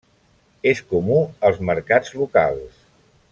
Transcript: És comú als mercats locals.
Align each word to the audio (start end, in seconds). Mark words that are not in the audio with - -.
És 0.71 0.81
comú 0.93 1.19
als 1.49 1.61
mercats 1.71 2.17
locals. 2.23 2.81